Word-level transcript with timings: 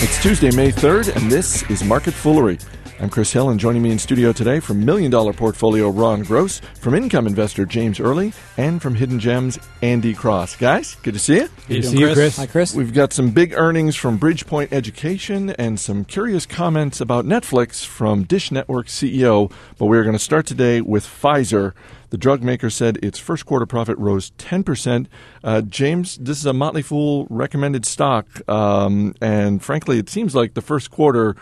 It's 0.00 0.22
Tuesday, 0.22 0.52
May 0.54 0.70
3rd, 0.70 1.16
and 1.16 1.28
this 1.28 1.68
is 1.68 1.82
Market 1.82 2.14
Foolery. 2.14 2.58
I'm 3.00 3.10
Chris 3.10 3.32
Hill, 3.32 3.48
and 3.50 3.60
joining 3.60 3.80
me 3.80 3.92
in 3.92 3.98
studio 4.00 4.32
today 4.32 4.58
from 4.58 4.84
Million 4.84 5.08
Dollar 5.08 5.32
Portfolio, 5.32 5.88
Ron 5.88 6.24
Gross, 6.24 6.58
from 6.80 6.96
Income 6.96 7.28
Investor, 7.28 7.64
James 7.64 8.00
Early, 8.00 8.32
and 8.56 8.82
from 8.82 8.96
Hidden 8.96 9.20
Gems, 9.20 9.56
Andy 9.82 10.12
Cross. 10.12 10.56
Guys, 10.56 10.96
good 11.04 11.14
to 11.14 11.20
see 11.20 11.36
you. 11.36 11.48
Good 11.68 11.82
to 11.82 11.88
see 11.90 12.00
you, 12.00 12.12
Chris. 12.12 12.36
Hi, 12.38 12.48
Chris. 12.48 12.74
We've 12.74 12.92
got 12.92 13.12
some 13.12 13.30
big 13.30 13.52
earnings 13.54 13.94
from 13.94 14.18
Bridgepoint 14.18 14.72
Education 14.72 15.50
and 15.50 15.78
some 15.78 16.04
curious 16.04 16.44
comments 16.44 17.00
about 17.00 17.24
Netflix 17.24 17.86
from 17.86 18.24
Dish 18.24 18.50
Network 18.50 18.88
CEO, 18.88 19.52
but 19.78 19.86
we're 19.86 20.02
going 20.02 20.16
to 20.16 20.18
start 20.18 20.46
today 20.46 20.80
with 20.80 21.06
Pfizer. 21.06 21.74
The 22.10 22.18
drug 22.18 22.42
maker 22.42 22.68
said 22.68 22.98
its 23.00 23.20
first 23.20 23.46
quarter 23.46 23.66
profit 23.66 23.96
rose 23.98 24.32
10%. 24.38 25.06
Uh, 25.44 25.60
James, 25.60 26.16
this 26.16 26.38
is 26.38 26.46
a 26.46 26.52
Motley 26.52 26.82
Fool 26.82 27.28
recommended 27.30 27.86
stock, 27.86 28.26
um, 28.50 29.14
and 29.20 29.62
frankly, 29.62 30.00
it 30.00 30.08
seems 30.08 30.34
like 30.34 30.54
the 30.54 30.62
first 30.62 30.90
quarter 30.90 31.36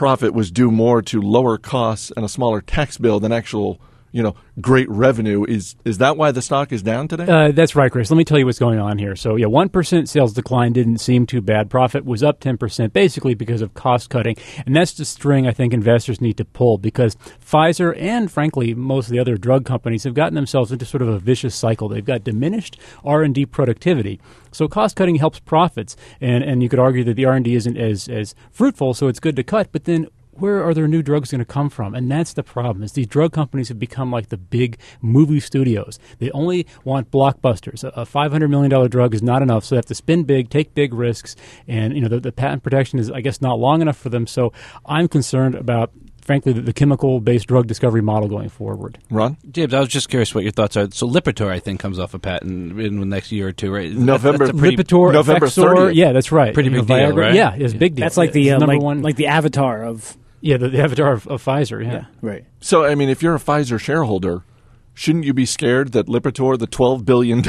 profit 0.00 0.32
was 0.32 0.50
due 0.50 0.70
more 0.70 1.02
to 1.02 1.20
lower 1.20 1.58
costs 1.58 2.10
and 2.16 2.24
a 2.24 2.28
smaller 2.30 2.62
tax 2.62 2.96
bill 2.96 3.20
than 3.20 3.32
actual 3.32 3.78
you 4.12 4.22
know 4.22 4.34
great 4.60 4.88
revenue. 4.90 5.44
Is 5.44 5.76
is 5.84 5.98
that 5.98 6.16
why 6.16 6.30
the 6.32 6.42
stock 6.42 6.72
is 6.72 6.82
down 6.82 7.08
today? 7.08 7.24
Uh, 7.24 7.52
that's 7.52 7.74
right 7.74 7.90
chris. 7.90 8.10
Let 8.10 8.16
me 8.16 8.24
tell 8.24 8.38
you 8.38 8.46
what's 8.46 8.58
going 8.58 8.78
on 8.78 8.98
here. 8.98 9.16
So 9.16 9.36
yeah 9.36 9.46
1% 9.46 10.08
sales 10.08 10.32
decline 10.32 10.72
didn't 10.72 10.98
seem 10.98 11.26
too 11.26 11.40
bad. 11.40 11.70
Profit 11.70 12.04
was 12.04 12.22
up 12.22 12.40
10% 12.40 12.92
basically 12.92 13.34
because 13.34 13.62
of 13.62 13.74
cost 13.74 14.10
cutting. 14.10 14.36
And 14.66 14.74
that's 14.74 14.92
the 14.92 15.04
string 15.04 15.46
i 15.46 15.52
think 15.52 15.72
investors 15.72 16.20
need 16.20 16.36
to 16.36 16.44
pull 16.44 16.78
because 16.78 17.16
pfizer 17.44 17.96
and 17.98 18.30
frankly 18.30 18.74
most 18.74 19.06
of 19.06 19.12
the 19.12 19.18
other 19.18 19.36
drug 19.36 19.64
companies 19.64 20.04
have 20.04 20.14
gotten 20.14 20.34
themselves 20.34 20.72
into 20.72 20.84
sort 20.84 21.02
of 21.02 21.08
a 21.08 21.18
vicious 21.18 21.54
cycle. 21.54 21.88
They've 21.88 22.04
got 22.04 22.24
diminished 22.24 22.78
r&d 23.04 23.46
productivity. 23.46 24.20
So 24.52 24.68
cost 24.68 24.96
cutting 24.96 25.16
helps 25.16 25.38
profits. 25.40 25.96
And 26.20 26.42
and 26.44 26.62
you 26.62 26.68
could 26.68 26.78
argue 26.78 27.04
that 27.04 27.14
the 27.14 27.24
r&d 27.24 27.54
isn't 27.54 27.76
as 27.76 28.08
as 28.08 28.34
fruitful 28.50 28.94
so 28.94 29.08
it's 29.08 29.20
good 29.20 29.36
to 29.36 29.42
cut. 29.42 29.72
But 29.72 29.84
then 29.84 30.08
where 30.40 30.64
are 30.64 30.74
their 30.74 30.88
new 30.88 31.02
drugs 31.02 31.30
going 31.30 31.40
to 31.40 31.44
come 31.44 31.70
from? 31.70 31.94
And 31.94 32.10
that's 32.10 32.32
the 32.32 32.42
problem. 32.42 32.82
Is 32.82 32.92
these 32.92 33.06
drug 33.06 33.32
companies 33.32 33.68
have 33.68 33.78
become 33.78 34.10
like 34.10 34.28
the 34.28 34.36
big 34.36 34.78
movie 35.00 35.40
studios. 35.40 35.98
They 36.18 36.30
only 36.32 36.66
want 36.84 37.10
blockbusters. 37.10 37.84
A, 37.84 38.04
five 38.04 38.32
hundred 38.32 38.48
million 38.48 38.70
dollar 38.70 38.88
drug 38.88 39.14
is 39.14 39.22
not 39.22 39.42
enough, 39.42 39.64
so 39.64 39.74
they 39.74 39.78
have 39.78 39.86
to 39.86 39.94
spin 39.94 40.24
big, 40.24 40.50
take 40.50 40.74
big 40.74 40.92
risks, 40.92 41.36
and 41.68 41.94
you 41.94 42.00
know 42.00 42.08
the, 42.08 42.20
the 42.20 42.32
patent 42.32 42.62
protection 42.62 42.98
is, 42.98 43.10
I 43.10 43.20
guess, 43.20 43.40
not 43.40 43.58
long 43.58 43.82
enough 43.82 43.96
for 43.96 44.08
them. 44.08 44.26
So 44.26 44.52
I'm 44.86 45.08
concerned 45.08 45.54
about 45.54 45.92
frankly, 46.30 46.52
the, 46.52 46.60
the 46.60 46.72
chemical-based 46.72 47.48
drug 47.48 47.66
discovery 47.66 48.02
model 48.02 48.28
going 48.28 48.48
forward. 48.48 48.98
Ron? 49.10 49.36
James, 49.50 49.74
I 49.74 49.80
was 49.80 49.88
just 49.88 50.08
curious 50.08 50.32
what 50.32 50.44
your 50.44 50.52
thoughts 50.52 50.76
are. 50.76 50.88
So 50.92 51.08
Lipitor, 51.08 51.50
I 51.50 51.58
think, 51.58 51.80
comes 51.80 51.98
off 51.98 52.14
a 52.14 52.20
patent 52.20 52.78
in 52.80 53.00
the 53.00 53.06
next 53.06 53.32
year 53.32 53.48
or 53.48 53.52
two, 53.52 53.72
right? 53.72 53.90
November. 53.90 54.46
That's 54.46 54.58
pretty, 54.58 54.76
Lipitor, 54.76 55.12
November 55.12 55.46
Effexor, 55.46 55.74
30th. 55.74 55.94
Yeah, 55.96 56.12
that's 56.12 56.30
right. 56.30 56.54
Pretty 56.54 56.68
big 56.68 56.84
Viagra, 56.84 57.08
deal, 57.08 57.16
right? 57.16 57.34
Yeah, 57.34 57.56
it's 57.56 57.74
a 57.74 57.76
big 57.76 57.96
deal. 57.96 58.04
That's 58.04 58.16
like 58.16 58.30
the 58.30 58.52
uh, 58.52 58.58
number 58.58 58.74
like, 58.74 58.82
one. 58.82 59.02
like 59.02 59.16
the 59.16 59.26
avatar 59.26 59.84
of 59.84 60.16
yeah, 60.40 60.56
the, 60.56 60.68
the 60.68 60.82
avatar 60.82 61.12
of, 61.12 61.26
of 61.26 61.44
Pfizer. 61.44 61.82
Yeah. 61.82 61.92
yeah, 61.92 62.04
right. 62.20 62.44
So, 62.60 62.84
I 62.84 62.94
mean, 62.94 63.08
if 63.08 63.22
you're 63.22 63.34
a 63.34 63.40
Pfizer 63.40 63.78
shareholder, 63.78 64.42
shouldn't 64.94 65.24
you 65.24 65.34
be 65.34 65.46
scared 65.46 65.92
that 65.92 66.06
Lipitor, 66.06 66.58
the 66.58 66.66
$12 66.66 67.04
billion 67.04 67.42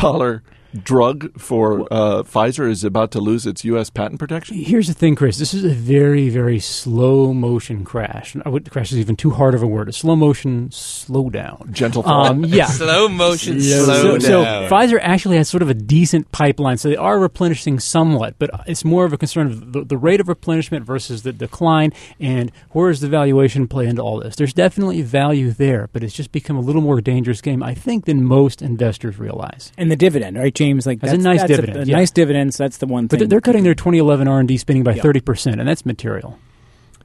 drug 0.73 1.39
for 1.39 1.81
uh, 1.91 2.23
Pfizer, 2.23 2.69
is 2.69 2.83
about 2.83 3.11
to 3.11 3.19
lose 3.19 3.45
its 3.45 3.63
U.S. 3.65 3.89
patent 3.89 4.19
protection? 4.19 4.57
Here's 4.57 4.87
the 4.87 4.93
thing, 4.93 5.15
Chris. 5.15 5.37
This 5.37 5.53
is 5.53 5.63
a 5.63 5.69
very, 5.69 6.29
very 6.29 6.59
slow 6.59 7.33
motion 7.33 7.83
crash. 7.83 8.35
I 8.45 8.49
would, 8.49 8.69
crash 8.71 8.91
is 8.91 8.97
even 8.97 9.15
too 9.15 9.31
hard 9.31 9.53
of 9.53 9.63
a 9.63 9.67
word. 9.67 9.89
A 9.89 9.93
slow 9.93 10.15
motion 10.15 10.69
slowdown. 10.69 11.71
Gentle 11.71 12.03
fall. 12.03 12.25
Um, 12.25 12.45
yeah. 12.45 12.65
Slow 12.81 13.07
motion, 13.07 13.61
so, 13.61 13.85
slow 13.85 14.19
so 14.19 14.43
down. 14.43 14.69
Pfizer 14.69 14.99
actually 15.01 15.37
has 15.37 15.47
sort 15.49 15.61
of 15.61 15.69
a 15.69 15.73
decent 15.73 16.31
pipeline, 16.31 16.77
so 16.77 16.89
they 16.89 16.95
are 16.95 17.19
replenishing 17.19 17.79
somewhat, 17.79 18.35
but 18.39 18.49
it's 18.65 18.83
more 18.83 19.05
of 19.05 19.13
a 19.13 19.17
concern 19.17 19.47
of 19.47 19.73
the, 19.73 19.83
the 19.83 19.97
rate 19.97 20.19
of 20.19 20.27
replenishment 20.27 20.85
versus 20.85 21.23
the 21.23 21.31
decline, 21.31 21.93
and 22.19 22.51
where 22.71 22.89
does 22.89 23.01
the 23.01 23.07
valuation 23.07 23.67
play 23.67 23.87
into 23.87 24.01
all 24.01 24.19
this? 24.19 24.35
There's 24.35 24.53
definitely 24.53 25.01
value 25.01 25.51
there, 25.51 25.89
but 25.93 26.03
it's 26.03 26.13
just 26.13 26.31
become 26.31 26.57
a 26.57 26.61
little 26.61 26.81
more 26.81 27.01
dangerous 27.01 27.41
game, 27.41 27.61
I 27.61 27.73
think, 27.73 28.05
than 28.05 28.23
most 28.23 28.61
investors 28.61 29.19
realize. 29.19 29.71
And 29.77 29.91
the 29.91 29.95
dividend, 29.95 30.37
right, 30.37 30.53
James? 30.65 30.85
Like 30.85 31.01
Has 31.01 31.13
a 31.13 31.17
nice 31.17 31.39
that's 31.41 31.47
dividend, 31.49 31.77
A, 31.77 31.85
yeah. 31.85 31.95
nice 31.97 32.11
dividends. 32.11 32.57
That's 32.57 32.77
the 32.77 32.87
one 32.87 33.07
But 33.07 33.11
thing. 33.11 33.19
they're- 33.19 33.27
they're 33.27 33.41
cutting 33.41 33.63
their 33.63 33.75
2011 33.75 34.27
R&D 34.27 34.57
spending 34.57 34.83
by 34.83 34.95
Yeah. 34.95 35.01
30%, 35.03 35.59
and 35.59 35.67
that's 35.67 35.85
material. 35.85 36.37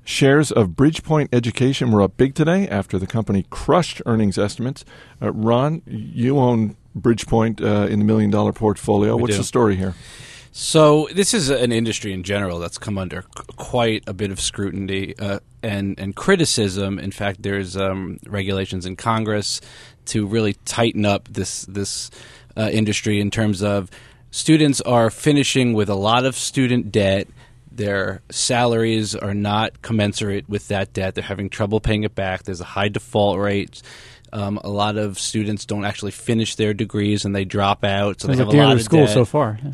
Shares 0.05 0.53
of 0.53 0.71
Bridgepoint 0.71 1.29
Education 1.33 1.91
were 1.91 2.01
up 2.01 2.17
big 2.17 2.35
today 2.35 2.69
after 2.69 2.97
the 2.99 3.07
company 3.09 3.45
crushed 3.51 4.01
earnings 4.07 4.39
estimates. 4.39 4.85
Uh, 5.21 5.33
Ron, 5.33 5.83
you 5.87 6.39
own 6.39 6.77
Bridgepoint 6.97 7.61
uh, 7.61 7.89
in 7.89 7.99
the 7.99 8.05
million 8.05 8.31
dollar 8.31 8.53
portfolio. 8.53 9.17
We 9.17 9.23
What's 9.23 9.35
do. 9.35 9.39
the 9.39 9.45
story 9.45 9.75
here? 9.77 9.95
So 10.59 11.07
this 11.15 11.35
is 11.35 11.51
an 11.51 11.71
industry 11.71 12.15
in 12.15 12.23
general 12.23 12.59
that's 12.59 12.79
come 12.79 12.97
under 12.97 13.21
c- 13.37 13.45
quite 13.57 14.05
a 14.07 14.15
bit 14.15 14.31
of 14.31 14.41
scrutiny 14.41 15.15
uh, 15.19 15.41
and 15.63 16.01
and 16.01 16.17
criticism. 16.17 16.99
In 16.99 17.11
fact, 17.11 17.43
there's 17.43 17.77
um, 17.77 18.19
regulations 18.27 18.87
in 18.87 18.97
Congress 18.97 19.61
to 20.07 20.27
really 20.27 20.55
tighten 20.65 21.05
up 21.05 21.29
this 21.29 21.67
this 21.67 22.11
uh, 22.57 22.71
industry 22.73 23.21
in 23.21 23.31
terms 23.31 23.63
of 23.63 23.91
students 24.31 24.81
are 24.81 25.11
finishing 25.11 25.75
with 25.75 25.91
a 25.91 25.95
lot 25.95 26.25
of 26.25 26.35
student 26.35 26.91
debt. 26.91 27.29
Their 27.71 28.23
salaries 28.31 29.15
are 29.15 29.35
not 29.35 29.83
commensurate 29.83 30.49
with 30.49 30.69
that 30.69 30.95
debt. 30.95 31.17
They're 31.17 31.23
having 31.25 31.51
trouble 31.51 31.81
paying 31.81 32.05
it 32.05 32.15
back. 32.15 32.45
There's 32.45 32.63
a 32.63 32.65
high 32.65 32.89
default 32.89 33.39
rate. 33.39 33.83
Um, 34.33 34.59
a 34.65 34.71
lot 34.71 34.97
of 34.97 35.19
students 35.19 35.67
don't 35.67 35.85
actually 35.85 36.13
finish 36.13 36.55
their 36.55 36.73
degrees 36.73 37.27
and 37.27 37.37
they 37.37 37.45
drop 37.45 37.85
out. 37.85 38.23
So 38.23 38.29
Sounds 38.29 38.39
they 38.39 38.45
have 38.45 38.55
a 38.55 38.57
lot 38.57 38.73
of 38.73 38.79
of 38.79 38.85
school 38.85 39.05
debt. 39.05 39.13
so 39.13 39.27
far. 39.27 39.59
Yeah. 39.63 39.73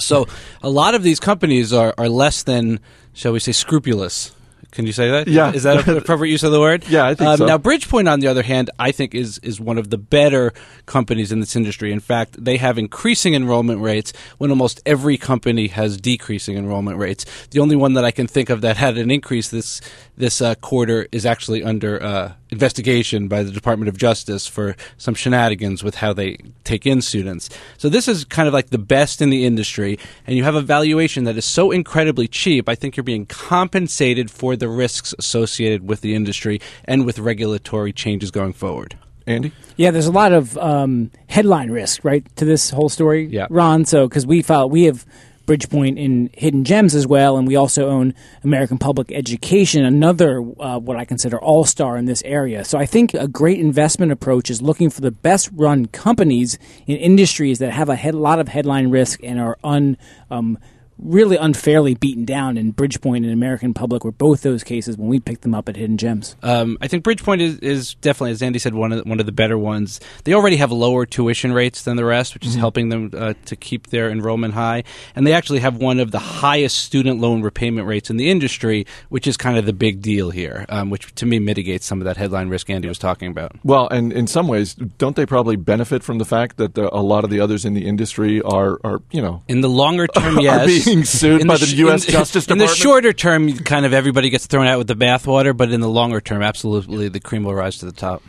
So 0.00 0.26
a 0.62 0.70
lot 0.70 0.94
of 0.94 1.02
these 1.02 1.20
companies 1.20 1.72
are, 1.72 1.94
are 1.96 2.08
less 2.08 2.42
than, 2.42 2.80
shall 3.12 3.32
we 3.32 3.40
say, 3.40 3.52
scrupulous. 3.52 4.32
Can 4.70 4.86
you 4.86 4.92
say 4.92 5.10
that? 5.10 5.28
Yeah. 5.28 5.52
Is 5.52 5.64
that 5.64 5.86
an 5.88 5.96
appropriate 6.02 6.30
use 6.30 6.42
of 6.42 6.52
the 6.52 6.60
word? 6.60 6.86
Yeah, 6.88 7.06
I 7.06 7.14
think 7.14 7.28
um, 7.28 7.36
so. 7.38 7.46
Now, 7.46 7.58
Bridgepoint, 7.58 8.10
on 8.10 8.20
the 8.20 8.28
other 8.28 8.42
hand, 8.42 8.70
I 8.78 8.92
think 8.92 9.14
is 9.14 9.38
is 9.38 9.60
one 9.60 9.78
of 9.78 9.90
the 9.90 9.98
better 9.98 10.52
companies 10.86 11.32
in 11.32 11.40
this 11.40 11.56
industry. 11.56 11.92
In 11.92 12.00
fact, 12.00 12.42
they 12.42 12.56
have 12.56 12.78
increasing 12.78 13.34
enrollment 13.34 13.80
rates 13.80 14.12
when 14.38 14.50
almost 14.50 14.80
every 14.86 15.16
company 15.16 15.68
has 15.68 15.96
decreasing 15.96 16.56
enrollment 16.56 16.98
rates. 16.98 17.24
The 17.50 17.60
only 17.60 17.76
one 17.76 17.94
that 17.94 18.04
I 18.04 18.10
can 18.10 18.26
think 18.26 18.50
of 18.50 18.60
that 18.60 18.76
had 18.76 18.96
an 18.96 19.10
increase 19.10 19.48
this 19.48 19.80
this 20.16 20.40
uh, 20.40 20.54
quarter 20.56 21.08
is 21.10 21.26
actually 21.26 21.64
under 21.64 22.00
uh, 22.02 22.32
investigation 22.50 23.26
by 23.26 23.42
the 23.42 23.50
Department 23.50 23.88
of 23.88 23.96
Justice 23.96 24.46
for 24.46 24.76
some 24.98 25.14
shenanigans 25.14 25.82
with 25.82 25.96
how 25.96 26.12
they 26.12 26.36
take 26.62 26.86
in 26.86 27.00
students. 27.00 27.48
So 27.78 27.88
this 27.88 28.06
is 28.06 28.24
kind 28.24 28.46
of 28.46 28.54
like 28.54 28.70
the 28.70 28.78
best 28.78 29.22
in 29.22 29.30
the 29.30 29.44
industry, 29.44 29.98
and 30.26 30.36
you 30.36 30.44
have 30.44 30.54
a 30.54 30.60
valuation 30.60 31.24
that 31.24 31.36
is 31.36 31.44
so 31.44 31.70
incredibly 31.70 32.28
cheap. 32.28 32.68
I 32.68 32.74
think 32.74 32.96
you're 32.96 33.04
being 33.04 33.26
compensated 33.26 34.30
for 34.30 34.56
the 34.60 34.68
risks 34.68 35.14
associated 35.18 35.88
with 35.88 36.00
the 36.00 36.14
industry 36.14 36.60
and 36.84 37.04
with 37.04 37.18
regulatory 37.18 37.92
changes 37.92 38.30
going 38.30 38.52
forward. 38.52 38.96
Andy? 39.26 39.52
Yeah, 39.76 39.90
there's 39.90 40.06
a 40.06 40.12
lot 40.12 40.32
of 40.32 40.56
um, 40.58 41.10
headline 41.28 41.70
risk, 41.70 42.04
right, 42.04 42.24
to 42.36 42.44
this 42.44 42.70
whole 42.70 42.88
story, 42.88 43.26
Yeah. 43.26 43.46
Ron. 43.50 43.84
So 43.84 44.08
because 44.08 44.26
we 44.26 44.42
file, 44.42 44.68
we 44.68 44.84
have 44.84 45.04
Bridgepoint 45.46 45.98
in 45.98 46.30
Hidden 46.32 46.64
Gems 46.64 46.94
as 46.94 47.06
well, 47.06 47.36
and 47.36 47.46
we 47.46 47.56
also 47.56 47.88
own 47.88 48.14
American 48.44 48.78
Public 48.78 49.10
Education, 49.10 49.84
another 49.84 50.40
uh, 50.60 50.78
what 50.78 50.96
I 50.96 51.04
consider 51.04 51.40
all 51.40 51.64
star 51.64 51.96
in 51.96 52.04
this 52.04 52.22
area. 52.24 52.64
So 52.64 52.78
I 52.78 52.86
think 52.86 53.14
a 53.14 53.26
great 53.26 53.58
investment 53.58 54.12
approach 54.12 54.48
is 54.48 54.62
looking 54.62 54.90
for 54.90 55.00
the 55.00 55.10
best 55.10 55.50
run 55.52 55.86
companies 55.86 56.56
in 56.86 56.96
industries 56.96 57.58
that 57.58 57.72
have 57.72 57.88
a 57.88 57.96
head, 57.96 58.14
lot 58.14 58.38
of 58.38 58.48
headline 58.48 58.90
risk 58.90 59.24
and 59.24 59.40
are 59.40 59.58
un. 59.64 59.96
Um, 60.30 60.56
Really 61.02 61.36
unfairly 61.36 61.94
beaten 61.94 62.24
down, 62.24 62.56
in 62.56 62.72
Bridgepoint 62.72 63.18
and 63.18 63.32
American 63.32 63.72
Public 63.72 64.04
were 64.04 64.12
both 64.12 64.42
those 64.42 64.62
cases 64.62 64.96
when 64.96 65.08
we 65.08 65.18
picked 65.18 65.42
them 65.42 65.54
up 65.54 65.68
at 65.68 65.76
Hidden 65.76 65.96
Gems. 65.96 66.36
Um, 66.42 66.76
I 66.80 66.88
think 66.88 67.04
Bridgepoint 67.04 67.40
is, 67.40 67.58
is 67.60 67.94
definitely, 67.94 68.32
as 68.32 68.42
Andy 68.42 68.58
said, 68.58 68.74
one 68.74 68.92
of 68.92 69.02
the, 69.02 69.08
one 69.08 69.18
of 69.18 69.26
the 69.26 69.32
better 69.32 69.56
ones. 69.56 70.00
They 70.24 70.34
already 70.34 70.56
have 70.56 70.70
lower 70.72 71.06
tuition 71.06 71.52
rates 71.52 71.82
than 71.84 71.96
the 71.96 72.04
rest, 72.04 72.34
which 72.34 72.46
is 72.46 72.54
helping 72.54 72.90
them 72.90 73.10
uh, 73.16 73.34
to 73.46 73.56
keep 73.56 73.88
their 73.88 74.10
enrollment 74.10 74.54
high. 74.54 74.84
And 75.14 75.26
they 75.26 75.32
actually 75.32 75.60
have 75.60 75.76
one 75.76 76.00
of 76.00 76.10
the 76.10 76.18
highest 76.18 76.78
student 76.78 77.20
loan 77.20 77.42
repayment 77.42 77.86
rates 77.86 78.10
in 78.10 78.16
the 78.16 78.30
industry, 78.30 78.86
which 79.08 79.26
is 79.26 79.36
kind 79.36 79.56
of 79.56 79.66
the 79.66 79.72
big 79.72 80.02
deal 80.02 80.30
here, 80.30 80.66
um, 80.68 80.90
which 80.90 81.14
to 81.14 81.26
me 81.26 81.38
mitigates 81.38 81.86
some 81.86 82.00
of 82.00 82.04
that 82.04 82.16
headline 82.16 82.48
risk 82.48 82.68
Andy 82.68 82.88
was 82.88 82.98
talking 82.98 83.30
about. 83.30 83.52
Well, 83.64 83.88
and 83.88 84.12
in 84.12 84.26
some 84.26 84.48
ways, 84.48 84.74
don't 84.74 85.16
they 85.16 85.26
probably 85.26 85.56
benefit 85.56 86.02
from 86.02 86.18
the 86.18 86.24
fact 86.24 86.58
that 86.58 86.74
the, 86.74 86.94
a 86.94 87.00
lot 87.00 87.24
of 87.24 87.30
the 87.30 87.40
others 87.40 87.64
in 87.64 87.74
the 87.74 87.86
industry 87.86 88.42
are, 88.42 88.78
are 88.84 89.00
you 89.10 89.22
know, 89.22 89.42
In 89.48 89.60
the 89.62 89.68
longer 89.68 90.06
term, 90.06 90.38
Are 90.38 90.42
yes. 90.42 90.89
Being 90.90 91.04
sued 91.04 91.40
In 91.42 91.46
by 91.46 91.56
the 91.56 91.66
sh- 91.66 91.74
U.S. 91.74 92.06
in- 92.06 92.12
Justice 92.12 92.46
In 92.50 92.58
the 92.58 92.66
shorter 92.66 93.12
term, 93.12 93.52
kind 93.58 93.86
of 93.86 93.92
everybody 93.92 94.30
gets 94.30 94.46
thrown 94.46 94.66
out 94.66 94.78
with 94.78 94.88
the 94.88 94.96
bathwater, 94.96 95.56
but 95.56 95.70
in 95.72 95.80
the 95.80 95.88
longer 95.88 96.20
term, 96.20 96.42
absolutely, 96.42 97.08
the 97.08 97.20
cream 97.20 97.44
will 97.44 97.54
rise 97.54 97.78
to 97.78 97.86
the 97.86 97.92
top. 97.92 98.22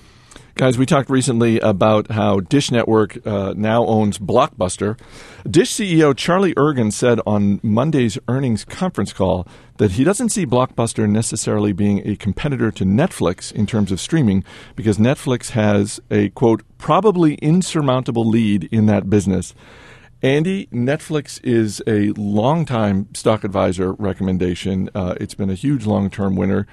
Guys, 0.56 0.78
we 0.78 0.86
talked 0.86 1.10
recently 1.10 1.60
about 1.60 2.12
how 2.12 2.42
Dish 2.42 2.72
Network 2.72 3.25
uh, 3.25 3.54
now 3.56 3.86
owns 3.86 4.19
Blockbuster. 4.19 5.00
Dish 5.50 5.72
CEO 5.72 6.16
Charlie 6.16 6.54
Ergen 6.56 6.92
said 6.92 7.19
on 7.25 7.60
Monday's 7.63 8.19
earnings 8.28 8.66
conference 8.66 9.13
call 9.13 9.48
that 9.78 9.92
he 9.92 10.04
doesn't 10.04 10.30
see 10.30 10.46
Blockbuster 10.46 11.10
necessarily 11.10 11.72
being 11.72 12.06
a 12.06 12.16
competitor 12.18 12.69
to 12.69 12.84
Netflix 12.84 13.52
in 13.52 13.66
terms 13.66 13.92
of 13.92 14.00
streaming 14.00 14.44
because 14.75 14.98
Netflix 14.98 15.52
has 15.52 16.00
a, 16.12 16.30
quote, 16.30 16.63
probably 16.78 17.36
insurmountable 17.36 18.28
lead 18.28 18.66
in 18.72 18.86
that 18.88 19.10
business. 19.10 19.56
Andy, 20.23 20.68
Netflix 20.68 21.44
is 21.44 21.81
a 21.88 22.12
long-time 22.12 23.13
stock 23.15 23.44
advisor 23.44 23.94
recommendation. 23.94 24.89
Uh, 24.94 25.15
it's 25.19 25.33
been 25.33 25.50
a 25.50 25.56
huge 25.56 25.88
long-term 25.88 26.35
winner. 26.35 26.68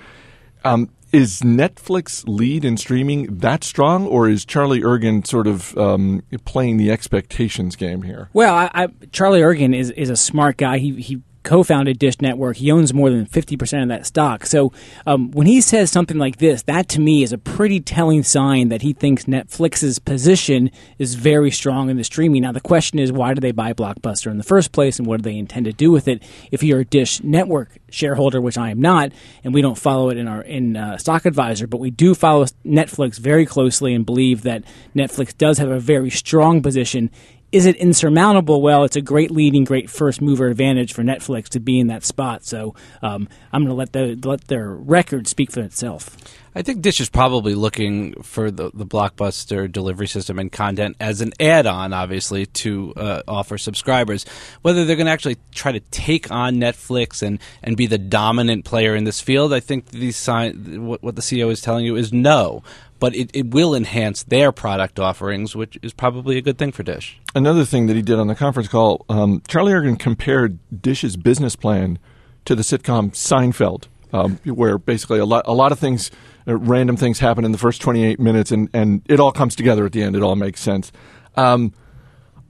Um, 0.64 0.90
is 1.12 1.40
Netflix 1.40 2.24
lead 2.26 2.62
in 2.62 2.76
streaming 2.76 3.38
that 3.38 3.64
strong, 3.64 4.06
or 4.06 4.28
is 4.28 4.44
Charlie 4.44 4.82
Ergen 4.82 5.26
sort 5.26 5.46
of 5.46 5.76
um, 5.78 6.22
playing 6.44 6.76
the 6.76 6.90
expectations 6.90 7.76
game 7.76 8.02
here? 8.02 8.28
Well, 8.34 8.54
I, 8.54 8.70
I, 8.74 8.88
Charlie 9.12 9.40
Ergen 9.40 9.74
is, 9.74 9.90
is 9.92 10.10
a 10.10 10.16
smart 10.16 10.58
guy. 10.58 10.76
He 10.76 11.00
he 11.00 11.22
co-founded 11.48 11.98
Dish 11.98 12.20
Network. 12.20 12.58
He 12.58 12.70
owns 12.70 12.92
more 12.92 13.08
than 13.08 13.24
50% 13.24 13.82
of 13.82 13.88
that 13.88 14.04
stock. 14.04 14.44
So 14.44 14.70
um, 15.06 15.30
when 15.30 15.46
he 15.46 15.62
says 15.62 15.90
something 15.90 16.18
like 16.18 16.36
this, 16.36 16.60
that 16.64 16.90
to 16.90 17.00
me 17.00 17.22
is 17.22 17.32
a 17.32 17.38
pretty 17.38 17.80
telling 17.80 18.22
sign 18.22 18.68
that 18.68 18.82
he 18.82 18.92
thinks 18.92 19.24
Netflix's 19.24 19.98
position 19.98 20.70
is 20.98 21.14
very 21.14 21.50
strong 21.50 21.88
in 21.88 21.96
the 21.96 22.04
streaming. 22.04 22.42
Now 22.42 22.52
the 22.52 22.60
question 22.60 22.98
is, 22.98 23.10
why 23.10 23.32
do 23.32 23.40
they 23.40 23.52
buy 23.52 23.72
Blockbuster 23.72 24.30
in 24.30 24.36
the 24.36 24.44
first 24.44 24.72
place, 24.72 24.98
and 24.98 25.08
what 25.08 25.22
do 25.22 25.30
they 25.30 25.38
intend 25.38 25.64
to 25.64 25.72
do 25.72 25.90
with 25.90 26.06
it? 26.06 26.22
If 26.52 26.62
you're 26.62 26.80
a 26.80 26.84
Dish 26.84 27.22
Network 27.22 27.78
shareholder, 27.88 28.42
which 28.42 28.58
I 28.58 28.68
am 28.68 28.82
not, 28.82 29.12
and 29.42 29.54
we 29.54 29.62
don't 29.62 29.78
follow 29.78 30.10
it 30.10 30.18
in 30.18 30.28
our 30.28 30.42
in 30.42 30.76
uh, 30.76 30.98
Stock 30.98 31.24
Advisor, 31.24 31.66
but 31.66 31.80
we 31.80 31.90
do 31.90 32.14
follow 32.14 32.44
Netflix 32.66 33.18
very 33.18 33.46
closely 33.46 33.94
and 33.94 34.04
believe 34.04 34.42
that 34.42 34.64
Netflix 34.94 35.34
does 35.34 35.56
have 35.56 35.70
a 35.70 35.80
very 35.80 36.10
strong 36.10 36.60
position 36.60 37.10
is 37.50 37.66
it 37.66 37.76
insurmountable? 37.76 38.60
Well, 38.60 38.84
it's 38.84 38.96
a 38.96 39.00
great 39.00 39.30
leading, 39.30 39.64
great 39.64 39.88
first 39.88 40.20
mover 40.20 40.48
advantage 40.48 40.92
for 40.92 41.02
Netflix 41.02 41.48
to 41.50 41.60
be 41.60 41.80
in 41.80 41.86
that 41.86 42.04
spot. 42.04 42.44
So 42.44 42.74
um, 43.02 43.28
I'm 43.52 43.64
going 43.64 43.70
to 43.70 43.74
let 43.74 43.92
the 43.92 44.28
let 44.28 44.48
their 44.48 44.68
record 44.70 45.26
speak 45.26 45.50
for 45.50 45.60
itself. 45.60 46.16
I 46.54 46.62
think 46.62 46.82
Dish 46.82 47.00
is 47.00 47.08
probably 47.08 47.54
looking 47.54 48.20
for 48.22 48.50
the, 48.50 48.72
the 48.74 48.84
blockbuster 48.84 49.70
delivery 49.70 50.08
system 50.08 50.40
and 50.40 50.50
content 50.50 50.96
as 50.98 51.20
an 51.20 51.32
add-on, 51.38 51.92
obviously, 51.92 52.46
to 52.46 52.92
uh, 52.96 53.22
offer 53.28 53.58
subscribers. 53.58 54.24
Whether 54.62 54.84
they're 54.84 54.96
going 54.96 55.06
to 55.06 55.12
actually 55.12 55.36
try 55.54 55.70
to 55.70 55.78
take 55.78 56.32
on 56.32 56.56
Netflix 56.56 57.22
and, 57.22 57.38
and 57.62 57.76
be 57.76 57.86
the 57.86 57.98
dominant 57.98 58.64
player 58.64 58.96
in 58.96 59.04
this 59.04 59.20
field, 59.20 59.52
I 59.52 59.60
think 59.60 59.90
the 59.90 60.10
sign, 60.10 60.84
what, 60.84 61.00
what 61.00 61.14
the 61.14 61.22
CEO 61.22 61.48
is 61.50 61.60
telling 61.60 61.84
you 61.84 61.94
is 61.94 62.12
no 62.12 62.64
but 62.98 63.14
it, 63.14 63.30
it 63.32 63.50
will 63.50 63.74
enhance 63.74 64.22
their 64.24 64.52
product 64.52 64.98
offerings, 64.98 65.54
which 65.54 65.78
is 65.82 65.92
probably 65.92 66.36
a 66.36 66.42
good 66.42 66.58
thing 66.58 66.72
for 66.72 66.82
Dish. 66.82 67.18
Another 67.34 67.64
thing 67.64 67.86
that 67.86 67.96
he 67.96 68.02
did 68.02 68.18
on 68.18 68.26
the 68.26 68.34
conference 68.34 68.68
call, 68.68 69.04
um, 69.08 69.42
Charlie 69.48 69.72
Ergen 69.72 69.98
compared 69.98 70.58
Dish's 70.82 71.16
business 71.16 71.56
plan 71.56 71.98
to 72.44 72.54
the 72.54 72.62
sitcom 72.62 73.12
Seinfeld, 73.12 73.84
um, 74.12 74.38
where 74.44 74.78
basically 74.78 75.18
a 75.18 75.26
lot 75.26 75.44
a 75.46 75.52
lot 75.52 75.70
of 75.70 75.78
things, 75.78 76.10
uh, 76.46 76.56
random 76.56 76.96
things 76.96 77.18
happen 77.18 77.44
in 77.44 77.52
the 77.52 77.58
first 77.58 77.80
28 77.80 78.18
minutes, 78.18 78.50
and, 78.50 78.68
and 78.72 79.02
it 79.06 79.20
all 79.20 79.32
comes 79.32 79.54
together 79.54 79.84
at 79.84 79.92
the 79.92 80.02
end. 80.02 80.16
It 80.16 80.22
all 80.22 80.36
makes 80.36 80.60
sense. 80.60 80.90
Um, 81.36 81.72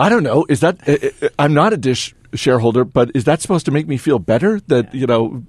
I 0.00 0.08
don't 0.08 0.22
know. 0.22 0.46
Is 0.48 0.60
that 0.60 1.32
I'm 1.38 1.54
not 1.54 1.72
a 1.72 1.76
Dish 1.76 2.14
shareholder, 2.34 2.84
but 2.84 3.10
is 3.14 3.25
that 3.25 3.40
supposed 3.40 3.66
to 3.66 3.72
make 3.72 3.86
me 3.86 3.96
feel 3.96 4.19
better 4.19 4.60
that 4.69 4.94
you 4.94 5.06
know 5.06 5.42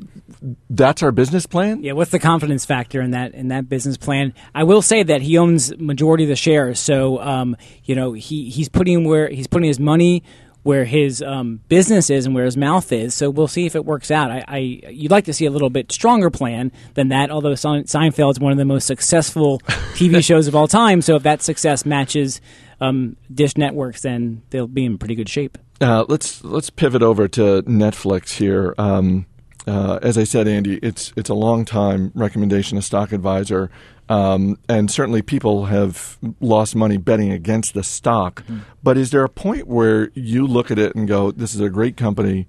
that's 0.70 1.04
our 1.04 1.12
business 1.12 1.46
plan? 1.46 1.84
Yeah, 1.84 1.94
what's 1.94 2.12
the 2.12 2.20
confidence 2.20 2.66
factor 2.66 3.02
in 3.02 3.12
that 3.12 3.34
in 3.34 3.50
that 3.50 3.70
business 3.70 3.98
plan? 3.98 4.34
I 4.54 4.64
will 4.64 4.82
say 4.82 5.04
that 5.04 5.22
he 5.22 5.38
owns 5.38 5.78
majority 5.78 6.24
of 6.24 6.30
the 6.30 6.36
shares, 6.36 6.80
so 6.80 7.20
um, 7.20 7.56
you 7.84 7.96
know 7.96 8.14
he 8.14 8.50
he's 8.50 8.70
putting 8.70 9.08
where 9.08 9.30
he's 9.30 9.48
putting 9.48 9.68
his 9.68 9.80
money 9.80 10.24
where 10.64 10.84
his 10.86 11.22
um, 11.22 11.62
business 11.70 12.10
is 12.10 12.26
and 12.26 12.36
where 12.36 12.46
his 12.46 12.58
mouth 12.58 12.92
is. 12.92 13.16
So 13.16 13.30
we'll 13.30 13.48
see 13.48 13.66
if 13.66 13.76
it 13.76 13.86
works 13.86 14.12
out. 14.12 14.30
I, 14.30 14.44
I 14.48 14.58
you'd 14.58 15.12
like 15.12 15.26
to 15.26 15.34
see 15.34 15.46
a 15.46 15.52
little 15.52 15.70
bit 15.70 15.92
stronger 15.92 16.30
plan 16.30 16.72
than 16.96 17.10
that. 17.10 17.32
Although 17.32 17.54
Seinfeld 17.54 18.32
is 18.32 18.40
one 18.40 18.52
of 18.52 18.58
the 18.58 18.66
most 18.66 18.86
successful 18.86 19.60
TV 19.94 20.24
shows 20.24 20.48
of 20.48 20.56
all 20.56 20.68
time, 20.68 21.02
so 21.02 21.16
if 21.16 21.24
that 21.24 21.42
success 21.42 21.86
matches 21.86 22.42
um, 22.82 23.16
Dish 23.34 23.58
Networks, 23.58 24.02
then 24.02 24.42
they'll 24.50 24.68
be 24.68 24.86
in 24.86 24.98
pretty 24.98 25.16
good 25.16 25.30
shape. 25.30 25.58
Uh, 25.82 26.06
let's 26.10 26.44
let's 26.44 26.70
pivot 26.70 27.02
over 27.02 27.28
to 27.28 27.64
Netflix 27.64 28.38
here. 28.38 28.76
Um, 28.78 29.26
uh, 29.68 30.00
as 30.02 30.18
I 30.18 30.24
said, 30.24 30.48
Andy, 30.48 30.80
it's 30.82 31.14
it's 31.16 31.30
a 31.30 31.34
long 31.34 31.66
time 31.66 32.12
recommendation, 32.16 32.78
a 32.78 32.82
stock 32.82 33.12
advisor, 33.12 33.70
um, 34.10 34.58
and 34.68 34.90
certainly 34.90 35.22
people 35.22 35.66
have 35.66 36.18
lost 36.42 36.76
money 36.76 36.98
betting 36.98 37.32
against 37.32 37.74
the 37.74 37.84
stock. 37.84 38.44
Mm-hmm. 38.44 38.60
But 38.84 38.98
is 38.98 39.12
there 39.12 39.24
a 39.24 39.30
point 39.30 39.68
where 39.68 40.12
you 40.16 40.48
look 40.48 40.72
at 40.72 40.80
it 40.80 40.96
and 40.96 41.08
go, 41.08 41.32
"This 41.32 41.54
is 41.54 41.62
a 41.62 41.70
great 41.70 41.98
company"? 41.98 42.48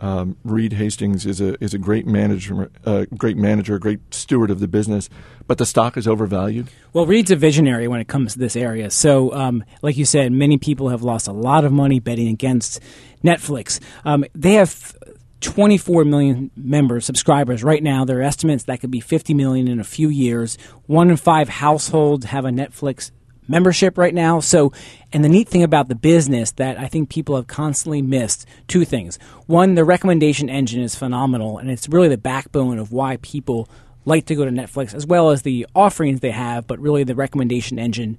Um, 0.00 0.36
Reed 0.44 0.74
Hastings 0.74 1.26
is 1.26 1.40
a 1.40 1.62
is 1.62 1.74
a 1.74 1.78
great 1.78 2.06
manager, 2.06 2.70
uh, 2.84 3.06
great 3.16 3.36
manager, 3.36 3.78
great 3.78 4.00
steward 4.14 4.50
of 4.50 4.60
the 4.60 4.68
business, 4.68 5.08
but 5.46 5.58
the 5.58 5.66
stock 5.66 5.96
is 5.96 6.06
overvalued. 6.06 6.68
Well, 6.92 7.06
Reed's 7.06 7.30
a 7.30 7.36
visionary 7.36 7.88
when 7.88 8.00
it 8.00 8.08
comes 8.08 8.34
to 8.34 8.38
this 8.38 8.54
area. 8.54 8.90
So, 8.90 9.32
um, 9.34 9.64
like 9.82 9.96
you 9.96 10.04
said, 10.04 10.30
many 10.32 10.58
people 10.58 10.90
have 10.90 11.02
lost 11.02 11.26
a 11.26 11.32
lot 11.32 11.64
of 11.64 11.72
money 11.72 11.98
betting 12.00 12.28
against 12.28 12.80
Netflix. 13.24 13.80
Um, 14.04 14.24
they 14.34 14.54
have 14.54 14.96
24 15.40 16.04
million 16.04 16.50
members, 16.56 17.04
subscribers 17.04 17.62
right 17.62 17.82
now. 17.82 18.04
There 18.04 18.18
are 18.18 18.22
estimates 18.22 18.64
that 18.64 18.80
could 18.80 18.90
be 18.90 19.00
50 19.00 19.34
million 19.34 19.68
in 19.68 19.78
a 19.80 19.84
few 19.84 20.08
years. 20.08 20.58
One 20.86 21.10
in 21.10 21.16
five 21.16 21.48
households 21.48 22.26
have 22.26 22.44
a 22.44 22.50
Netflix 22.50 23.10
membership 23.48 23.98
right 23.98 24.14
now. 24.14 24.40
So, 24.40 24.72
and 25.12 25.24
the 25.24 25.28
neat 25.28 25.48
thing 25.48 25.62
about 25.62 25.88
the 25.88 25.94
business 25.94 26.52
that 26.52 26.78
I 26.78 26.86
think 26.86 27.08
people 27.08 27.34
have 27.36 27.46
constantly 27.46 28.02
missed 28.02 28.46
two 28.68 28.84
things. 28.84 29.18
One, 29.46 29.74
the 29.74 29.84
recommendation 29.84 30.48
engine 30.48 30.82
is 30.82 30.94
phenomenal, 30.94 31.58
and 31.58 31.70
it's 31.70 31.88
really 31.88 32.08
the 32.08 32.18
backbone 32.18 32.78
of 32.78 32.92
why 32.92 33.16
people 33.22 33.68
like 34.04 34.26
to 34.26 34.34
go 34.34 34.44
to 34.44 34.50
Netflix, 34.50 34.94
as 34.94 35.06
well 35.06 35.30
as 35.30 35.42
the 35.42 35.66
offerings 35.74 36.20
they 36.20 36.30
have, 36.30 36.66
but 36.66 36.78
really 36.78 37.04
the 37.04 37.14
recommendation 37.14 37.78
engine 37.78 38.18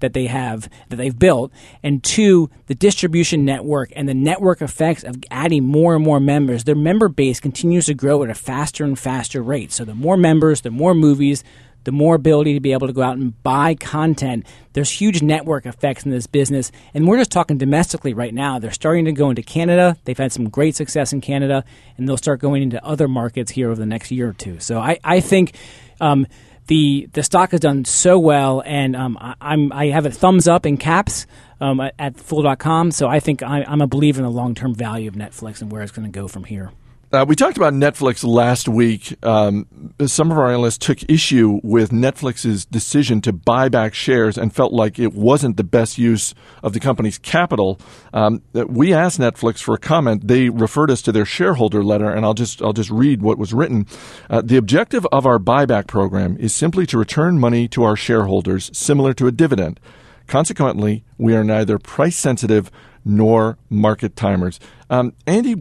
that 0.00 0.12
they 0.12 0.26
have 0.26 0.68
that 0.88 0.96
they've 0.96 1.18
built 1.18 1.50
and 1.82 2.02
two 2.04 2.50
the 2.66 2.74
distribution 2.74 3.44
network 3.44 3.90
and 3.96 4.08
the 4.08 4.14
network 4.14 4.60
effects 4.60 5.02
of 5.02 5.16
adding 5.30 5.64
more 5.64 5.94
and 5.94 6.04
more 6.04 6.20
members 6.20 6.64
their 6.64 6.74
member 6.74 7.08
base 7.08 7.40
continues 7.40 7.86
to 7.86 7.94
grow 7.94 8.22
at 8.22 8.30
a 8.30 8.34
faster 8.34 8.84
and 8.84 8.98
faster 8.98 9.42
rate 9.42 9.72
so 9.72 9.84
the 9.84 9.94
more 9.94 10.16
members 10.16 10.60
the 10.60 10.70
more 10.70 10.94
movies 10.94 11.42
the 11.86 11.92
more 11.92 12.16
ability 12.16 12.52
to 12.52 12.60
be 12.60 12.72
able 12.72 12.88
to 12.88 12.92
go 12.92 13.00
out 13.00 13.16
and 13.16 13.40
buy 13.44 13.76
content. 13.76 14.44
There's 14.72 14.90
huge 14.90 15.22
network 15.22 15.66
effects 15.66 16.04
in 16.04 16.10
this 16.10 16.26
business. 16.26 16.72
And 16.92 17.06
we're 17.06 17.16
just 17.16 17.30
talking 17.30 17.58
domestically 17.58 18.12
right 18.12 18.34
now. 18.34 18.58
They're 18.58 18.72
starting 18.72 19.04
to 19.04 19.12
go 19.12 19.30
into 19.30 19.42
Canada. 19.42 19.96
They've 20.04 20.18
had 20.18 20.32
some 20.32 20.48
great 20.48 20.74
success 20.74 21.12
in 21.12 21.20
Canada, 21.20 21.64
and 21.96 22.08
they'll 22.08 22.16
start 22.16 22.40
going 22.40 22.64
into 22.64 22.84
other 22.84 23.06
markets 23.06 23.52
here 23.52 23.70
over 23.70 23.78
the 23.78 23.86
next 23.86 24.10
year 24.10 24.28
or 24.28 24.32
two. 24.32 24.60
So 24.60 24.78
I, 24.78 24.98
I 25.02 25.20
think. 25.20 25.54
Um, 26.00 26.26
the 26.68 27.08
the 27.12 27.22
stock 27.22 27.52
has 27.52 27.60
done 27.60 27.84
so 27.84 28.18
well, 28.18 28.60
and 28.66 28.96
um, 28.96 29.16
I, 29.20 29.54
am 29.54 29.72
I 29.72 29.86
have 29.86 30.04
a 30.04 30.10
thumbs 30.10 30.48
up 30.48 30.66
in 30.66 30.78
caps 30.78 31.24
um, 31.60 31.80
at 31.96 32.16
Fool.com. 32.16 32.90
So 32.90 33.06
I 33.06 33.20
think 33.20 33.44
I, 33.44 33.62
I'm 33.62 33.80
a 33.80 33.86
believer 33.86 34.18
in 34.18 34.24
the 34.24 34.32
long 34.32 34.56
term 34.56 34.74
value 34.74 35.06
of 35.06 35.14
Netflix 35.14 35.62
and 35.62 35.70
where 35.70 35.82
it's 35.82 35.92
going 35.92 36.10
to 36.10 36.12
go 36.12 36.26
from 36.26 36.42
here. 36.42 36.72
Uh, 37.12 37.24
we 37.26 37.36
talked 37.36 37.56
about 37.56 37.72
Netflix 37.72 38.24
last 38.24 38.68
week. 38.68 39.14
Um, 39.24 39.94
some 40.06 40.32
of 40.32 40.38
our 40.38 40.48
analysts 40.48 40.78
took 40.78 41.08
issue 41.08 41.60
with 41.62 41.90
Netflix's 41.90 42.64
decision 42.64 43.20
to 43.20 43.32
buy 43.32 43.68
back 43.68 43.94
shares 43.94 44.36
and 44.36 44.52
felt 44.52 44.72
like 44.72 44.98
it 44.98 45.14
wasn't 45.14 45.56
the 45.56 45.62
best 45.62 45.98
use 45.98 46.34
of 46.64 46.72
the 46.72 46.80
company's 46.80 47.16
capital. 47.16 47.78
Um, 48.12 48.42
we 48.52 48.92
asked 48.92 49.20
Netflix 49.20 49.60
for 49.60 49.74
a 49.74 49.78
comment. 49.78 50.26
They 50.26 50.48
referred 50.48 50.90
us 50.90 51.00
to 51.02 51.12
their 51.12 51.24
shareholder 51.24 51.84
letter, 51.84 52.10
and 52.10 52.24
I'll 52.24 52.34
just 52.34 52.60
I'll 52.60 52.72
just 52.72 52.90
read 52.90 53.22
what 53.22 53.38
was 53.38 53.54
written. 53.54 53.86
Uh, 54.28 54.42
the 54.44 54.56
objective 54.56 55.06
of 55.12 55.26
our 55.26 55.38
buyback 55.38 55.86
program 55.86 56.36
is 56.38 56.52
simply 56.52 56.86
to 56.86 56.98
return 56.98 57.38
money 57.38 57.68
to 57.68 57.84
our 57.84 57.94
shareholders, 57.94 58.68
similar 58.76 59.14
to 59.14 59.28
a 59.28 59.32
dividend. 59.32 59.78
Consequently, 60.26 61.04
we 61.18 61.34
are 61.34 61.44
neither 61.44 61.78
price 61.78 62.16
sensitive 62.16 62.70
nor 63.04 63.56
market 63.70 64.16
timers. 64.16 64.58
Um, 64.90 65.12
Andy, 65.26 65.52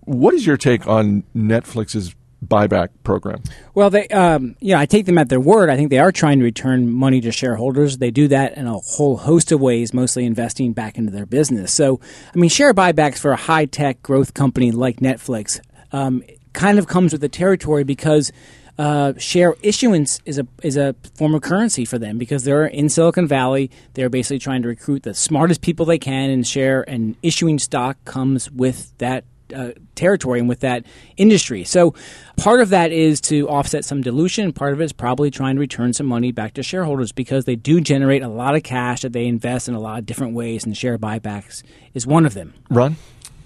what 0.00 0.34
is 0.34 0.46
your 0.46 0.56
take 0.56 0.86
on 0.86 1.22
Netflix's 1.34 2.14
buyback 2.44 2.88
program? 3.02 3.42
Well, 3.74 3.90
they, 3.90 4.06
um, 4.08 4.56
yeah, 4.60 4.78
I 4.78 4.86
take 4.86 5.06
them 5.06 5.18
at 5.18 5.28
their 5.28 5.40
word. 5.40 5.70
I 5.70 5.76
think 5.76 5.90
they 5.90 5.98
are 5.98 6.12
trying 6.12 6.38
to 6.38 6.44
return 6.44 6.90
money 6.90 7.20
to 7.20 7.32
shareholders. 7.32 7.98
They 7.98 8.10
do 8.10 8.28
that 8.28 8.56
in 8.56 8.66
a 8.66 8.78
whole 8.78 9.16
host 9.16 9.52
of 9.52 9.60
ways, 9.60 9.92
mostly 9.92 10.24
investing 10.24 10.72
back 10.72 10.98
into 10.98 11.10
their 11.10 11.26
business. 11.26 11.72
So, 11.72 12.00
I 12.34 12.38
mean, 12.38 12.50
share 12.50 12.74
buybacks 12.74 13.18
for 13.18 13.32
a 13.32 13.36
high 13.36 13.66
tech 13.66 14.02
growth 14.02 14.34
company 14.34 14.70
like 14.70 14.98
Netflix 14.98 15.60
um, 15.92 16.22
kind 16.52 16.78
of 16.78 16.86
comes 16.86 17.12
with 17.12 17.20
the 17.20 17.28
territory 17.28 17.84
because 17.84 18.32
uh, 18.78 19.12
share 19.18 19.56
issuance 19.62 20.20
is 20.24 20.38
a 20.38 20.46
is 20.62 20.76
a 20.76 20.94
form 21.14 21.34
of 21.34 21.42
currency 21.42 21.84
for 21.84 21.98
them 21.98 22.16
because 22.16 22.44
they're 22.44 22.66
in 22.66 22.88
Silicon 22.88 23.26
Valley. 23.26 23.70
They're 23.94 24.08
basically 24.08 24.38
trying 24.38 24.62
to 24.62 24.68
recruit 24.68 25.02
the 25.02 25.14
smartest 25.14 25.62
people 25.62 25.84
they 25.84 25.98
can, 25.98 26.30
and 26.30 26.46
share 26.46 26.88
and 26.88 27.16
issuing 27.22 27.58
stock 27.58 27.96
comes 28.04 28.50
with 28.50 28.96
that 28.98 29.24
uh, 29.54 29.70
territory 29.94 30.38
and 30.38 30.48
with 30.48 30.60
that 30.60 30.84
industry. 31.16 31.64
So 31.64 31.94
part 32.36 32.60
of 32.60 32.68
that 32.68 32.92
is 32.92 33.20
to 33.22 33.48
offset 33.48 33.84
some 33.84 34.02
dilution. 34.02 34.52
Part 34.52 34.74
of 34.74 34.80
it 34.80 34.84
is 34.84 34.92
probably 34.92 35.30
trying 35.30 35.56
to 35.56 35.60
return 35.60 35.92
some 35.92 36.06
money 36.06 36.32
back 36.32 36.54
to 36.54 36.62
shareholders 36.62 37.12
because 37.12 37.46
they 37.46 37.56
do 37.56 37.80
generate 37.80 38.22
a 38.22 38.28
lot 38.28 38.54
of 38.54 38.62
cash 38.62 39.02
that 39.02 39.12
they 39.12 39.26
invest 39.26 39.68
in 39.68 39.74
a 39.74 39.80
lot 39.80 39.98
of 39.98 40.06
different 40.06 40.34
ways, 40.34 40.64
and 40.64 40.76
share 40.76 40.98
buybacks 40.98 41.62
is 41.94 42.06
one 42.06 42.26
of 42.26 42.34
them. 42.34 42.54
Ron? 42.70 42.96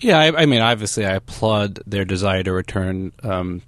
Yeah, 0.02 0.18
I, 0.18 0.42
I 0.42 0.46
mean, 0.46 0.60
obviously, 0.60 1.06
I 1.06 1.14
applaud 1.14 1.80
their 1.86 2.04
desire 2.04 2.42
to 2.42 2.52
return 2.52 3.12
um, 3.22 3.62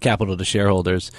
capital 0.00 0.36
to 0.36 0.44
shareholders. 0.44 1.10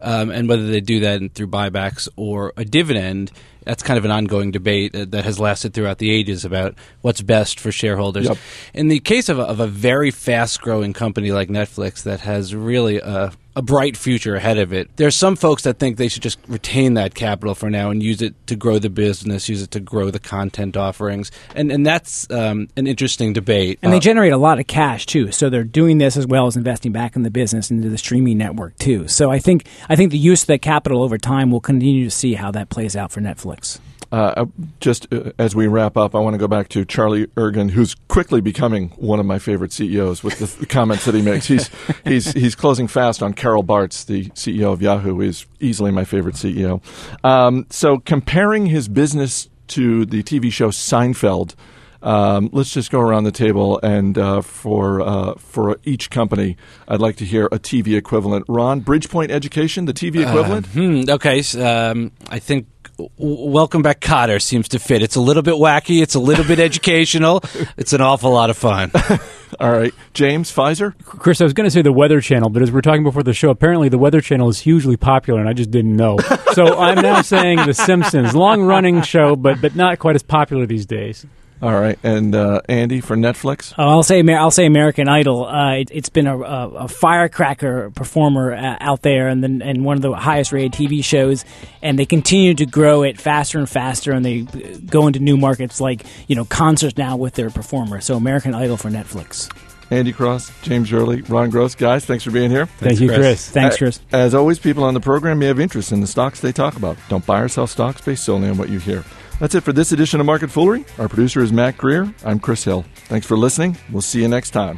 Um, 0.00 0.30
and 0.30 0.48
whether 0.48 0.66
they 0.66 0.80
do 0.80 1.00
that 1.00 1.32
through 1.34 1.48
buybacks 1.48 2.08
or 2.14 2.52
a 2.56 2.64
dividend, 2.64 3.32
that's 3.64 3.82
kind 3.82 3.98
of 3.98 4.04
an 4.04 4.10
ongoing 4.10 4.50
debate 4.50 4.92
that 4.92 5.24
has 5.24 5.40
lasted 5.40 5.74
throughout 5.74 5.98
the 5.98 6.10
ages 6.10 6.44
about 6.44 6.74
what's 7.00 7.20
best 7.20 7.58
for 7.58 7.72
shareholders. 7.72 8.26
Yep. 8.26 8.38
In 8.74 8.88
the 8.88 9.00
case 9.00 9.28
of 9.28 9.38
a, 9.38 9.42
of 9.42 9.60
a 9.60 9.66
very 9.66 10.10
fast 10.10 10.60
growing 10.60 10.92
company 10.92 11.32
like 11.32 11.48
Netflix 11.48 12.04
that 12.04 12.20
has 12.20 12.54
really 12.54 12.98
a, 12.98 13.32
a 13.58 13.62
bright 13.62 13.96
future 13.96 14.36
ahead 14.36 14.56
of 14.56 14.72
it, 14.72 14.88
there's 14.94 15.16
some 15.16 15.34
folks 15.34 15.64
that 15.64 15.80
think 15.80 15.96
they 15.96 16.06
should 16.06 16.22
just 16.22 16.38
retain 16.46 16.94
that 16.94 17.16
capital 17.16 17.56
for 17.56 17.68
now 17.68 17.90
and 17.90 18.04
use 18.04 18.22
it 18.22 18.32
to 18.46 18.54
grow 18.54 18.78
the 18.78 18.88
business, 18.88 19.48
use 19.48 19.60
it 19.60 19.72
to 19.72 19.80
grow 19.80 20.12
the 20.12 20.20
content 20.20 20.76
offerings. 20.76 21.32
And, 21.56 21.72
and 21.72 21.84
that's 21.84 22.30
um, 22.30 22.68
an 22.76 22.86
interesting 22.86 23.32
debate. 23.32 23.80
And 23.82 23.92
they 23.92 23.98
generate 23.98 24.32
a 24.32 24.36
lot 24.36 24.60
of 24.60 24.68
cash 24.68 25.06
too. 25.06 25.32
So 25.32 25.50
they're 25.50 25.64
doing 25.64 25.98
this 25.98 26.16
as 26.16 26.24
well 26.24 26.46
as 26.46 26.56
investing 26.56 26.92
back 26.92 27.16
in 27.16 27.24
the 27.24 27.32
business 27.32 27.68
into 27.68 27.88
the 27.88 27.98
streaming 27.98 28.38
network 28.38 28.78
too. 28.78 29.08
So 29.08 29.32
I 29.32 29.40
think 29.40 29.66
I 29.88 29.96
think 29.96 30.12
the 30.12 30.18
use 30.18 30.42
of 30.42 30.46
that 30.46 30.62
capital 30.62 31.02
over 31.02 31.18
time 31.18 31.50
will 31.50 31.60
continue 31.60 32.04
to 32.04 32.12
see 32.12 32.34
how 32.34 32.52
that 32.52 32.68
plays 32.68 32.94
out 32.94 33.10
for 33.10 33.20
Netflix. 33.20 33.80
Uh, 34.10 34.46
just 34.80 35.12
uh, 35.12 35.32
as 35.38 35.54
we 35.54 35.66
wrap 35.66 35.96
up, 35.96 36.14
I 36.14 36.18
want 36.20 36.34
to 36.34 36.38
go 36.38 36.48
back 36.48 36.68
to 36.70 36.84
Charlie 36.84 37.26
Ergen, 37.28 37.70
who's 37.70 37.94
quickly 38.08 38.40
becoming 38.40 38.88
one 38.96 39.20
of 39.20 39.26
my 39.26 39.38
favorite 39.38 39.72
CEOs 39.72 40.24
with 40.24 40.58
the, 40.58 40.66
comments 40.66 41.04
that 41.04 41.14
he 41.14 41.20
makes. 41.20 41.46
He's 41.46 41.70
he's 42.04 42.32
he's 42.32 42.54
closing 42.54 42.88
fast 42.88 43.22
on 43.22 43.34
Carol 43.34 43.62
Bartz, 43.62 44.06
the 44.06 44.26
CEO 44.30 44.72
of 44.72 44.80
Yahoo, 44.80 45.20
is 45.20 45.44
easily 45.60 45.90
my 45.90 46.04
favorite 46.04 46.36
CEO. 46.36 46.82
Um, 47.22 47.66
so 47.70 47.98
comparing 47.98 48.66
his 48.66 48.88
business 48.88 49.50
to 49.68 50.06
the 50.06 50.22
TV 50.22 50.50
show 50.50 50.70
Seinfeld. 50.70 51.54
Um, 52.00 52.48
let's 52.52 52.72
just 52.72 52.92
go 52.92 53.00
around 53.00 53.24
the 53.24 53.32
table, 53.32 53.80
and 53.82 54.16
uh, 54.16 54.40
for 54.40 55.00
uh, 55.00 55.34
for 55.34 55.78
each 55.82 56.10
company, 56.10 56.56
I'd 56.86 57.00
like 57.00 57.16
to 57.16 57.24
hear 57.24 57.46
a 57.46 57.58
TV 57.58 57.96
equivalent. 57.96 58.44
Ron, 58.48 58.82
Bridgepoint 58.82 59.30
Education, 59.30 59.86
the 59.86 59.92
TV 59.92 60.22
equivalent. 60.26 60.66
Uh, 60.66 60.70
hmm, 60.70 61.10
okay, 61.10 61.42
um, 61.60 62.12
I 62.28 62.38
think 62.38 62.68
Welcome 62.98 63.82
Back 63.82 64.00
Kotter 64.00 64.42
seems 64.42 64.66
to 64.70 64.80
fit. 64.80 65.02
It's 65.02 65.14
a 65.14 65.20
little 65.20 65.44
bit 65.44 65.54
wacky. 65.54 66.02
It's 66.02 66.16
a 66.16 66.18
little 66.18 66.44
bit 66.44 66.58
educational. 66.58 67.42
It's 67.76 67.92
an 67.92 68.00
awful 68.00 68.32
lot 68.32 68.50
of 68.50 68.56
fun. 68.56 68.90
All 69.60 69.70
right, 69.70 69.94
James 70.14 70.52
Pfizer. 70.52 70.94
Chris, 71.04 71.40
I 71.40 71.44
was 71.44 71.52
going 71.52 71.66
to 71.66 71.70
say 71.70 71.80
the 71.80 71.92
Weather 71.92 72.20
Channel, 72.20 72.50
but 72.50 72.60
as 72.60 72.72
we 72.72 72.78
are 72.78 72.82
talking 72.82 73.04
before 73.04 73.22
the 73.22 73.32
show, 73.32 73.50
apparently 73.50 73.88
the 73.88 73.98
Weather 73.98 74.20
Channel 74.20 74.48
is 74.48 74.58
hugely 74.60 74.96
popular, 74.96 75.38
and 75.40 75.48
I 75.48 75.52
just 75.52 75.70
didn't 75.70 75.96
know. 75.96 76.18
so 76.52 76.76
I'm 76.76 77.00
now 77.00 77.22
saying 77.22 77.58
The 77.66 77.72
Simpsons, 77.72 78.34
long 78.34 78.62
running 78.62 79.02
show, 79.02 79.36
but 79.36 79.60
but 79.60 79.76
not 79.76 79.98
quite 79.98 80.16
as 80.16 80.22
popular 80.22 80.66
these 80.66 80.86
days. 80.86 81.24
All 81.60 81.72
right, 81.72 81.98
and 82.04 82.36
uh, 82.36 82.60
Andy 82.68 83.00
for 83.00 83.16
Netflix. 83.16 83.74
Oh, 83.76 83.88
I'll 83.88 84.02
say 84.04 84.22
I'll 84.32 84.52
say 84.52 84.64
American 84.64 85.08
Idol. 85.08 85.44
Uh, 85.44 85.78
it, 85.78 85.90
has 85.90 86.08
been 86.08 86.28
a, 86.28 86.38
a, 86.38 86.68
a, 86.68 86.88
firecracker 86.88 87.90
performer 87.90 88.54
uh, 88.54 88.76
out 88.80 89.02
there, 89.02 89.26
and 89.26 89.42
then 89.42 89.60
and 89.60 89.84
one 89.84 89.96
of 89.96 90.02
the 90.02 90.12
highest 90.12 90.52
rated 90.52 90.72
TV 90.72 91.02
shows. 91.02 91.44
And 91.82 91.98
they 91.98 92.06
continue 92.06 92.54
to 92.54 92.66
grow 92.66 93.02
it 93.02 93.20
faster 93.20 93.58
and 93.58 93.68
faster, 93.68 94.12
and 94.12 94.24
they 94.24 94.42
go 94.86 95.08
into 95.08 95.18
new 95.18 95.36
markets 95.36 95.80
like 95.80 96.06
you 96.28 96.36
know 96.36 96.44
concerts 96.44 96.96
now 96.96 97.16
with 97.16 97.34
their 97.34 97.50
performer. 97.50 98.00
So 98.00 98.14
American 98.14 98.54
Idol 98.54 98.76
for 98.76 98.88
Netflix. 98.88 99.50
Andy 99.90 100.12
Cross, 100.12 100.52
James 100.62 100.92
Early, 100.92 101.22
Ron 101.22 101.50
Gross. 101.50 101.74
Guys, 101.74 102.04
thanks 102.04 102.24
for 102.24 102.30
being 102.30 102.50
here. 102.50 102.66
Thank 102.66 103.00
you, 103.00 103.08
Chris. 103.08 103.18
Chris. 103.18 103.50
Thanks, 103.50 103.76
Chris. 103.78 104.00
As 104.12 104.34
always, 104.34 104.58
people 104.58 104.84
on 104.84 104.94
the 104.94 105.00
program 105.00 105.38
may 105.38 105.46
have 105.46 105.60
interest 105.60 105.92
in 105.92 106.00
the 106.00 106.06
stocks 106.06 106.40
they 106.40 106.52
talk 106.52 106.76
about. 106.76 106.96
Don't 107.08 107.24
buy 107.24 107.40
or 107.40 107.48
sell 107.48 107.66
stocks 107.66 108.00
based 108.00 108.24
solely 108.24 108.48
on 108.48 108.58
what 108.58 108.68
you 108.68 108.78
hear. 108.78 109.04
That's 109.40 109.54
it 109.54 109.62
for 109.62 109.72
this 109.72 109.92
edition 109.92 110.20
of 110.20 110.26
Market 110.26 110.50
Foolery. 110.50 110.84
Our 110.98 111.08
producer 111.08 111.40
is 111.40 111.52
Mac 111.52 111.76
Greer. 111.76 112.12
I'm 112.24 112.40
Chris 112.40 112.64
Hill. 112.64 112.84
Thanks 113.06 113.26
for 113.26 113.36
listening. 113.36 113.76
We'll 113.92 114.02
see 114.02 114.20
you 114.20 114.28
next 114.28 114.50
time. 114.50 114.76